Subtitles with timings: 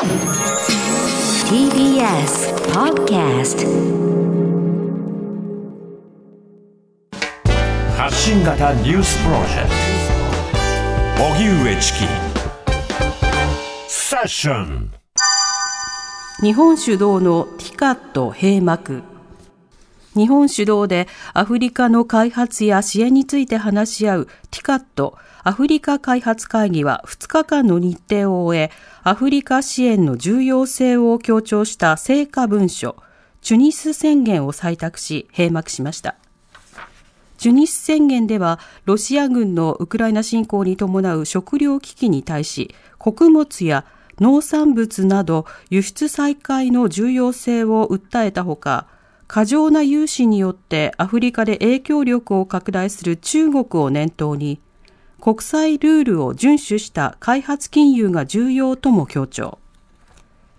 [0.00, 0.08] TBS
[2.72, 3.66] Podcast
[7.98, 9.68] 発信型ニュースプロジェク
[11.18, 11.22] ト。
[11.22, 11.98] 荻上チキ。
[13.88, 14.90] セッション。
[16.40, 19.02] 日本主導のティカット閉幕
[20.16, 28.70] 日本主導でアフリカの開発や支援について話し合うティカットアフリカ開発会議は2日間の日程を終え、
[29.02, 32.96] アフリカ支援の重要性を強調した成果文書、
[33.40, 36.16] チュニス宣言を採択し閉幕しました。
[37.38, 43.86] チュニス宣言では、ロシア軍のウクライナ侵攻に伴う食糧危機に対し、穀物や
[44.20, 48.88] 農産物など輸出再開の重要性を訴えたほか、
[49.32, 54.60] 過剰な融資によってアフリカで影響力を拡大する中国を念頭に、
[55.20, 59.60] 国際ルールを遵守した開発金融が重要とも強調。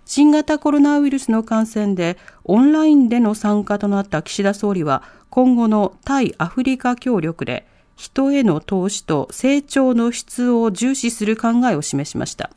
[0.06, 12.48] 新型コロナウイルスの感染でオンラインでの参加となった岸田総理は今後の対アフリカ協力で人への投資と成長の質を重視する考えを示しました。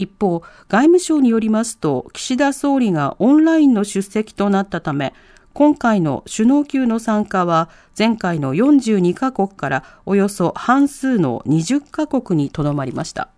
[0.00, 5.12] 一方、外務省によりますと、岸田総理がオンラインの出席となったため、
[5.52, 13.28] 今回の首脳級の参加は前回の42カ国からおよそ半数の20カ国にとどまりました。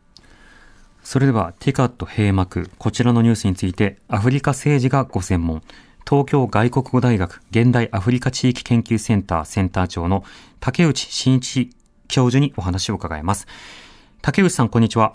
[1.02, 5.62] それではティカット閉幕、こちらのニュースについてアフリカ政治がご専門、
[6.08, 10.22] 東京外国語大学現代アフリカ地域研究センターセンター長の
[10.60, 11.70] 竹内真一
[12.08, 13.46] 教授にお話を伺います。
[14.20, 15.14] 竹内さん、こんにちは。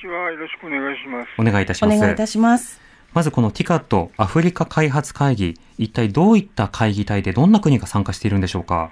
[0.00, 0.30] ちは。
[0.30, 1.28] よろしくお願いします。
[1.38, 1.96] お願いいたします。
[1.96, 2.80] お願いいたします。
[3.12, 8.90] まずこのティカットアフリカ開発会議、一体どういった会議体でどんな国が参加しているんでしょうか？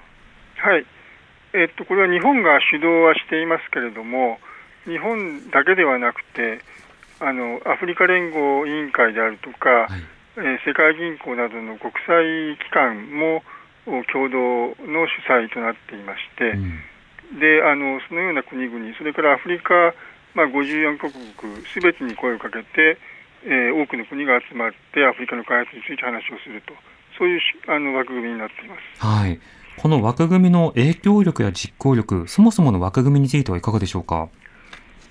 [0.56, 0.86] はい。
[1.52, 4.38] えっと、これは日本が主導はしていますけれども、
[4.86, 6.60] 日本だけではなくて、
[7.20, 9.90] あのアフリカ連合委員会であるとか、はい、
[10.36, 13.42] えー、世界銀行などの国際機関も
[14.10, 19.94] 共同の主催となっていまして、うん、であのそのような国々、それからアフリカ、
[20.34, 21.22] まあ、54カ国
[21.72, 22.98] すべてに声をかけて、
[23.44, 26.74] えー、多くの国が集まってアフリカの開発について話をすると、
[27.18, 29.06] そういうあの枠組みになっています。
[29.06, 29.38] はい。
[29.76, 34.28] この枠組みの影響力や実行力、そもそもの枠組みについてはいかがでしょうか？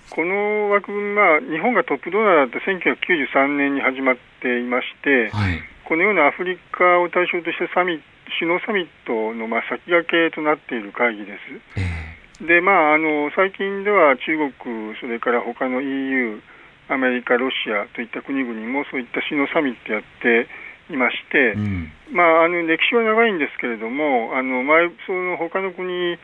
[0.10, 8.00] この枠組みは、日本がトップドナーだった1993年に始まっていまして、はい、このようなアフリカを対象としたサミ
[8.40, 11.80] 首脳サミットのまあ先駆けとなっている会議です。
[11.80, 14.52] えー、でまあ、あの最近では中国、
[15.00, 16.42] それから他の EU、
[16.90, 20.48] アメリカ、ロシアといった国々もそういった首脳サミットやって
[20.92, 26.20] いまして、うん、まあ、あの歴史は長いんですけれども、あの前その他の国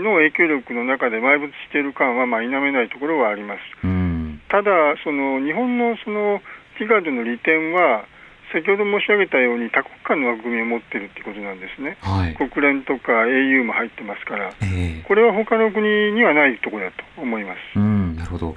[0.00, 3.60] の影響力の中で埋没している感はまあ否めないところはあります。
[3.84, 6.40] うん、ただその、日本のその
[6.78, 8.08] ティガードの利点は、
[8.52, 17.58] 先ほど申し上げたように多国間の枠組みを持っているということなんですね、はい、国連とか au も入ってますから、えー、これは他の国にはないところだと思います。
[17.76, 18.56] うんなるほど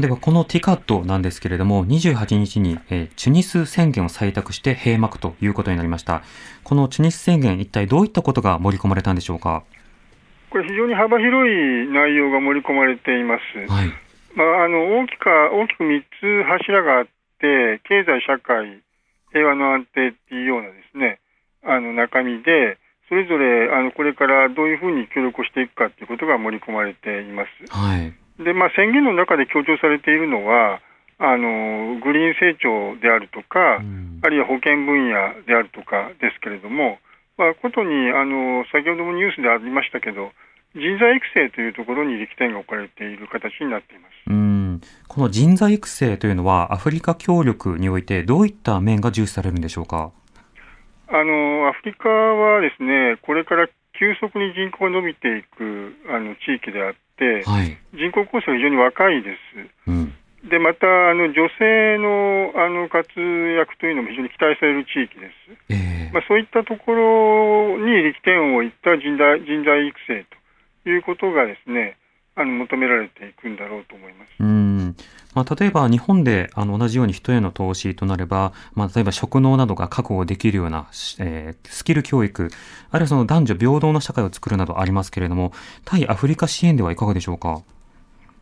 [0.00, 6.22] では、このティカットなんですけれども、28日に、えー、チュニス宣言を採択して閉幕ということになりました。
[6.64, 9.64] このチュニス宣言、一体どういったことが盛り込まれたんでしょうか？
[10.50, 13.72] これ、非常に幅広い内容が盛り込まれています。
[13.72, 13.92] はい
[14.34, 17.06] まあ、あの大きか大きく3つ柱があっ
[17.40, 18.82] て、経済、社会、
[19.36, 21.20] 平和の安定っていうようなですね
[21.60, 27.50] あの中身で、それぞれあのこれからどういうふうに協力をしていくかということが盛り込まれています。
[27.68, 28.14] はい。
[28.42, 30.80] で、まあ、宣言の中で強調されているのは、
[31.18, 36.98] あのグリーン成長であるとか、うん、あるいは保険分野であるとかですけれども、
[37.38, 40.32] まあ、ことにあの先ほどもニュースでありましたけど、
[40.74, 44.30] 人材育成というところに力点が置かれている形になっています。
[44.30, 44.55] うん
[45.08, 50.10] この人材育成というのは、アフリカ協力において、どういった面が重視されるんでしょうか？
[51.08, 59.30] あのアフリカはですね、これから急速に人口が伸びていくあの地域であって、はい、人口構成が非常に若いで
[59.86, 59.90] す。
[59.90, 60.12] うん。
[60.48, 70.24] でまたあの女性のあの活躍というのも非常に期待される地域です、えー、まあ、そういったところに力点を置いた人材人材育成
[70.84, 71.96] ということがですね
[72.36, 74.28] あの求められていくんだろうと思います。
[74.38, 74.94] うん
[75.34, 80.86] まあ、例えば日本であの同じように人への投資となれば、まあ、例えば職能などが確保できるような、
[81.18, 82.48] えー、スキル教育、
[82.90, 85.52] あるいはその男女平等の社会を作るなどありますけれども、
[85.84, 87.62] 対アフリカ支援ではいかがでしょうか？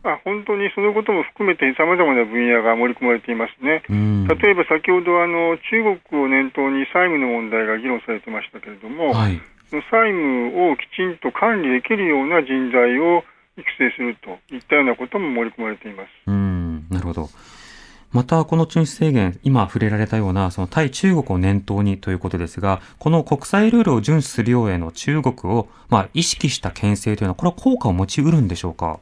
[0.03, 3.81] あ本当にそのことも含めてさまざまな分野が盛り込まれていますね。
[3.89, 9.81] 例えば先ほどあの中国を念頭に債務の問題が議論されてましたけれども、はい、債
[10.13, 13.23] 務をきちんと管理できるような人材を
[13.57, 16.09] 育成するといったようなことも盛り込まれています。
[16.27, 17.29] うんなるるほど。
[18.11, 28.99] また、この巡視制限、今触れられたような、その対中国を念頭にということですが、この国際ルールを遵守するようへの中国を、まあ、意識した牽制というのは、これは効果を持ちうるんでしょうか？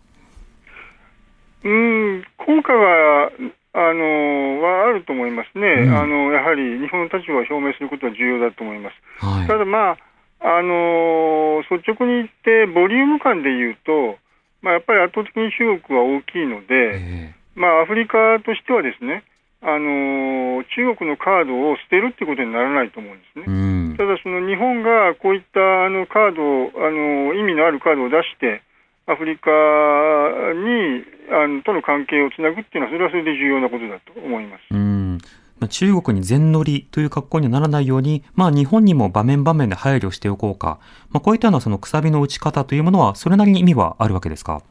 [1.63, 3.29] うん、効果は、
[3.75, 9.25] あのはあると思いますね、うん、あのやはり日本の立場を表明することは重要だと思います。
[9.25, 9.97] はい、ただ、まあ
[10.39, 14.17] あの率直に言って、ボリューム感でいうと、
[14.63, 19.27] まあ、やっぱり圧倒的に中国は大きいので、えー、まあ、アフリカとしてはですね、
[19.61, 23.45] あの中国のカードを捨てるってことにならないと思うんですね。
[23.47, 23.51] う
[23.93, 28.63] ん、ただ、その日本がこういったあのカードあの意味のあるカードを出して、
[29.05, 34.61] アフリカにあのとの関係をつなぐっていうのは、それはそれで重要なことだと思います。
[34.71, 35.12] うん
[35.67, 40.79] 中国に全乗りという格好にはならないように、まあ日本にも場面場面で配慮しておこうか。
[41.11, 44.61] まあこういったようなそのくさびの打ち方というものは、それなりに意味はあるわけですか？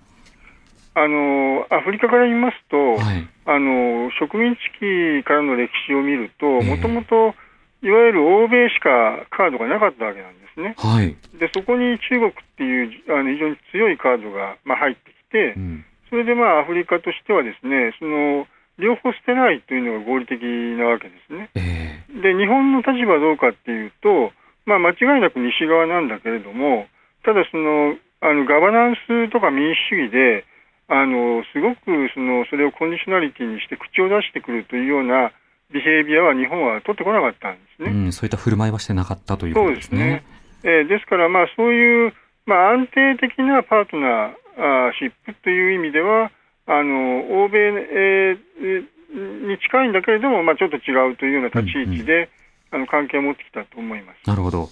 [0.95, 7.35] あのアフリカから言いますと、はい、あの植民地期からの歴史を見ると、もともと
[7.83, 10.75] いわゆる欧米しかカードがなかったわけなんですね。
[10.77, 18.47] はい、でそこに中国っていうあの非常に強いカードが、まあ、入ってきて、うん、それでまあアフリカとしてはですねその
[18.79, 20.43] 両方捨てないというのが合理的
[20.79, 21.51] なわけですね。
[21.55, 24.33] えー、で日本の立場はどうかっていうと、
[24.65, 26.87] まあ、間違いなく西側なんだけれども
[27.25, 30.45] ただそのあのガバナンスとか民主主義で
[30.89, 31.81] あのすごく
[32.15, 35.33] そのそれをコンディショナリティにして口を出してくるというような
[35.73, 37.91] ビヘイビアは日本は取ってこなかったんですね。
[37.91, 39.97] うん、そういった振る舞いはしてなかったということですね。
[39.97, 40.43] そうですね。
[40.65, 42.13] えー、ですから、まあ、そういう、
[42.47, 46.31] まあ、安定的なパートナーシップという意味では、
[46.67, 52.29] あの欧米、えー、に近いんだけれども、まあ、ちょっと違うというような立ち位置で、うんうん、
[52.73, 54.27] あの関係を持ってきたと思います。
[54.27, 54.69] なるほど。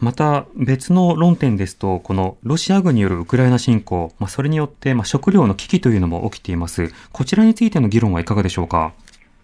[0.00, 6.92] また別の論点ですと、このロシア軍によるウクライナ侵攻、まあ、それによってまあ食料の危機というのも起きています。
[7.12, 8.92] こちらについての議論はいかがでしょうか？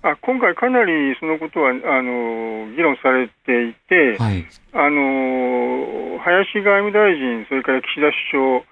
[0.02, 8.00] あ今回、かなりそのことはあの議論されていて、はい、あの林外務大臣、それから岸田
[8.32, 8.62] 首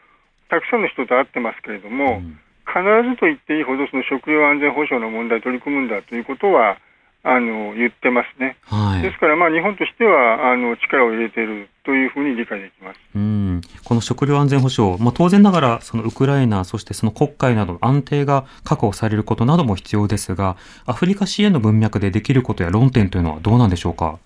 [0.50, 2.38] 相、たくさんの人と会ってますけれども、うん、
[2.76, 6.76] 必ずと言っていいほどその食料安全保障の問題に取り組むんだということは
[7.22, 13.00] あの言ってますね、はい、ですから、まあ、日本としてはあの力を入れているというふうに理解できます。
[13.16, 13.60] うん。
[13.84, 20.56] この食料安全保障、まあ、当然ながらそのウクライナ、そしてその国会などの安定が確保されることなども必要ですが、
[20.86, 24.18] アフリカ支援の文脈でできることや論点というのはどうなんでしょうか？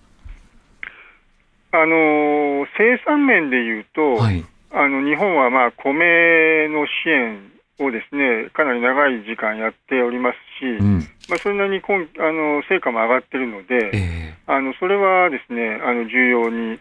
[1.71, 16.79] あの生産面でいうと、はい、あの日本はまあ米の支援をですねかなり長い時間やっておりますし、うん、まあ、それなりに今あの成果も上がっているので、えー、あのそれはですねあの重要に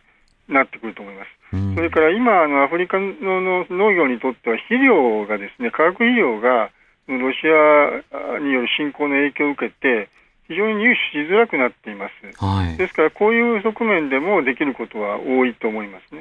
[0.49, 1.29] なってくると思います。
[1.53, 6.71] うん、それから今あの、アフリカの農業にとっては肥料がですね化学肥料が
[7.09, 10.09] ロシアによる侵攻の影響を受けて、
[10.47, 16.21] 非常に入手しづらくなっています、はい、ですから、こういう側面でもできることは多いと思いますね。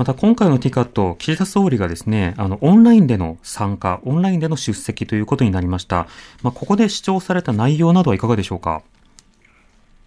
[0.00, 6.06] また今回のティカット、岸田総理がですね、あの、オンラインでの参加、オンラインでの出席ということになりました。
[6.42, 8.82] まあ、ここで主張された内容などはいかがでしょうか？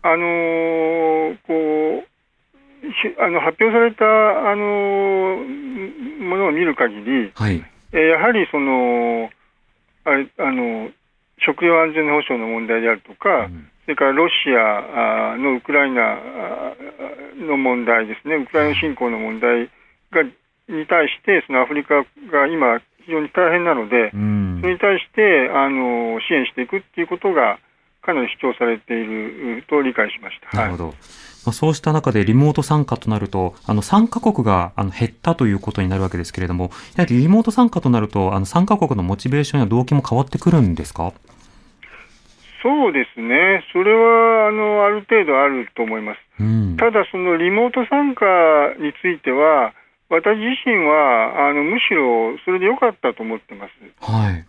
[0.01, 4.03] あのー、こう、あの発表された、
[4.51, 9.29] あのー、ものを見る限り、はい、えー、やはりその
[10.05, 10.09] あ
[10.43, 10.89] あの
[11.37, 16.17] 食料安全保障の問題であるとか、うん、それからロシアのウクライナ
[17.47, 19.69] の問題ですね、ウクライナ侵攻の問題
[20.13, 27.59] がに対して、そのアフリカが今、非常に大変なので、うん、それに対してあの支援していくっていうことが、
[28.01, 30.57] かなり主張されていると理解しました。
[30.57, 30.83] なるほど。
[30.87, 30.93] はい
[31.45, 41.11] まあ、そうした中でリモート参加となると、あの参加国があの減ったということになるわけですけれども、やはりリモート参加となると、あの参加国のモチベーションや動機も変わってくるんですか？
[42.61, 46.19] そうですね、それはあのある程度あると思います。
[46.39, 48.25] うん、ただ、そのリモート参加
[48.79, 49.73] については、
[50.13, 53.71] 私自身はあのむしろそれで良かったと思ってます。
[53.99, 54.45] はい。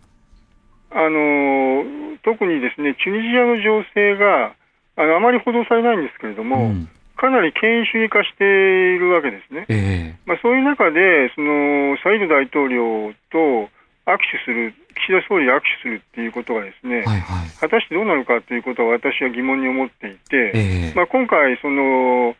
[0.90, 1.84] あの
[2.22, 4.54] 特にですねチュニジアの情勢が
[4.96, 9.66] あのあまり報道されないんですけれども、うん、かなり権威主義化しているわけですね。
[9.68, 13.72] えー、まあ、そういう中でそのサイド大統領と
[14.06, 22.36] 握手する、岸田総理握手するっていうことがですね、はいはい、果たしてどうなるかということは私は疑問に思っていて、えー、まあ、今回、その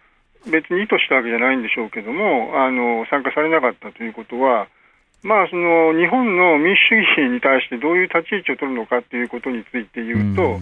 [0.51, 4.69] 別に意図したわけじゃないんでしょうけども、あの参加されなかったということは、
[5.23, 10.61] まあ、その日本の民主主義に対してどういう立ち位置を取るのかということについて言うと、う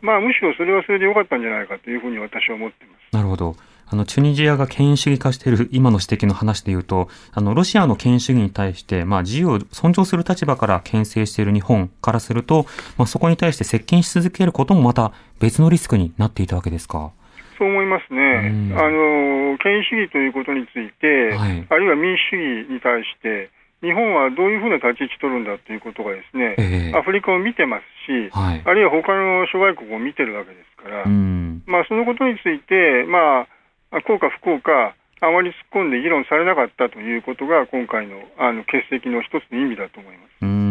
[0.00, 3.56] まあ、むしろそれはそれでよかったんじゃないかというふうに私は思ってますなるほど。
[3.90, 12.66] あの、チュニジアが権威主義化している今の指摘の話で言うと、あの、ロシアの権威主義に対して、まあ、自由を尊重する立場から牽制している日本からすると、
[12.98, 17.12] まあ、そこに対して接近し続けることもまた別のリスクになっていたわけですか？
[17.58, 18.72] そう思いますね。
[18.78, 23.50] あの、権威主義ということについて、はい、あるいは民主主義に対して、
[23.82, 33.46] 日本はどういうふうな立ち位置取るんだということがですね、えー、アフリカを見てますし、はい、あるいは他の諸外国を見てるわけですから、まあ、そのことについて、ま
[33.90, 40.42] あ、効か不幸か、あまり突っ込んで議論されなかったということが、今回のあの欠席の一つの意味だと思います。
[40.42, 40.67] うん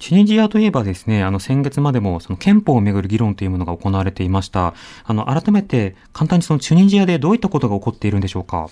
[0.00, 4.72] チュニジアといえばですね、あの先月までもその憲法をめぐる議論というものが行われていました。
[5.04, 8.68] あの改めて簡単にそのチュニジアでどういったことが起こっているんでしょうか？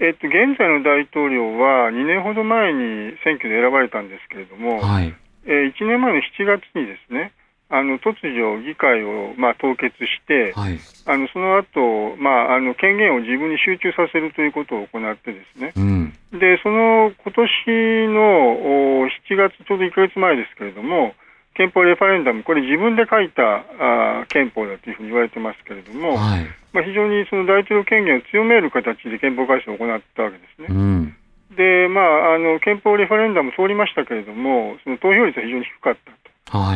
[0.00, 5.14] えっと、現在の大統領は2年ほど前に選挙で選ばれたんですけれども、はい、
[5.44, 7.32] えー、1年前の7月にですね、
[7.70, 21.14] あの突如、議会を、まあ、凍結して、はい、あのその後、まああの権限を自分に集中させるということを行ってですね、うん、でその今年の7月、ちょうど1か月前ですけれども、
[21.54, 30.68] 憲法レファレンダム、これ自分で書いたあ憲法だというふうに言われてますけれども、はい、まあ、非常にその大統領権限を強める形で憲法改正を行ったわけですね。
[30.70, 31.16] うん、
[31.54, 36.12] で、まあ、あの憲法レファレンダム通りましたけれども、その投票率は非常に低かった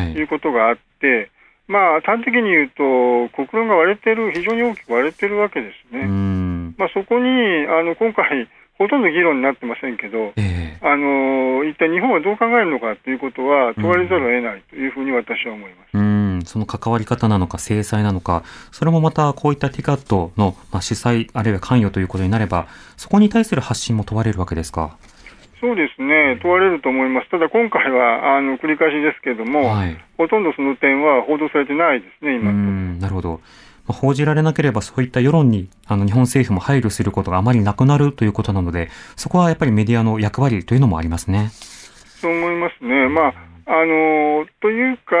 [0.03, 1.29] い、いうことがあって、
[1.67, 6.05] まあ、端的に言うと、国論が割れてる、非常に大きく割れてるわけですね。
[6.77, 7.29] まあ、そこに
[7.67, 15.97] あの今回、ほとんど議論になってませんけど、えー、あの一体日本はどう考えるのかということは問われざるを得ないというふうに私は思います。
[15.97, 22.67] うん、その関わり方なのか、制裁なのか、それもまたこういったティカットの、まあ、主催、あるいは関与ということになれば、
[22.97, 24.97] そこに対する発信も問われるわけですか？
[25.65, 27.29] そうですね、問われると思います。
[27.31, 32.53] ただ今回はあの繰り返しですけれども、はい、ほとんどその点は報道されてないですね、今
[33.01, 33.41] なるほど。
[33.87, 41.49] 報じられなければそういった世論にあの日本政府も配慮することがあまりなくなるということなので、そこはやっぱりメディアの役割というのもありますね。
[42.21, 43.09] そう思いますね。
[43.09, 43.33] まあ
[43.65, 45.15] あのというか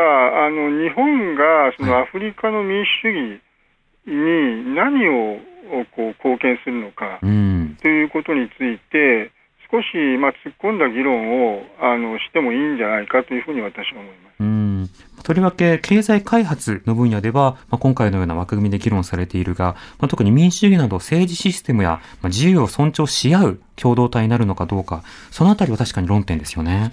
[0.45, 3.41] あの、日本がそのアフリカの民主主義
[4.05, 5.39] に何を
[5.95, 9.31] こう貢献するのかということについて、
[9.75, 14.35] 少し、まあ、突っ込んだ議論をあのしてもいいんじゃないかというふうに私は思います。
[14.39, 14.89] うん
[15.23, 26.91] とりわけ経済開発の分野では、まあ、今回のような枠組みで議論されているが、まあ、特に民主主義など政治システムや、まあ、自由を尊重し合う共同体になるのかどうか、そのあたりは確かに論点ですよね。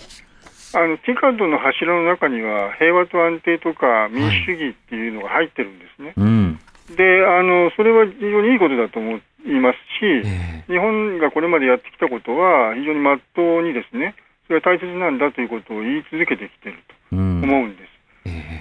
[0.75, 6.15] あのティカードの柱の中には平和と安定とか民主主義っていうのが入ってるんですね。
[6.17, 6.59] はい、うん、
[6.97, 14.15] であのそれは非常にいいことだと思いますし、えー、日本がこれまでやってきたことは非常にまっとうにですね
[14.47, 16.79] それは大切なんだということを言い続けてきている
[17.11, 17.93] と思うんです。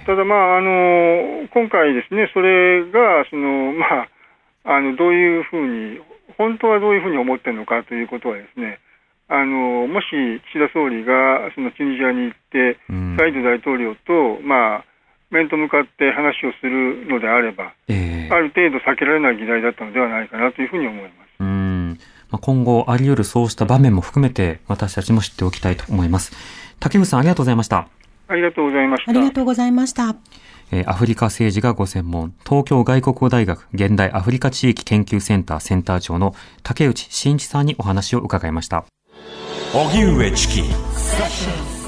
[0.05, 4.07] ただ、まああの、今回ですね、それがその、ま
[4.65, 5.99] あ、あのどういうふうに、
[6.37, 8.79] 本当はどういうふうに思ってるのかということはですね、
[9.27, 10.07] あのもし
[10.51, 12.77] 岸田総理がそのチュニジアに行って、
[13.17, 14.85] サイド大統領と、まあ、
[15.29, 21.13] 面と向かって話をするのであれば、えー、ある程度避けられない議題だったのではないかなというふうに思います。
[21.39, 21.97] うん
[22.29, 26.31] まあ、今後、あり得るそうした場面も含めて、私たちも知っておきたいと思います。
[26.79, 27.87] 竹内さん、ありがとうございました。
[28.27, 29.11] ありがとうございました。
[29.11, 30.15] ありがとうございました。
[30.71, 36.33] えアフリカ政治がご専門、東京外国語大学現代アフリカ地域研究センターセンター長の
[36.63, 38.85] 竹内真一さんにお話を伺いました。
[39.73, 41.80] 荻上チキ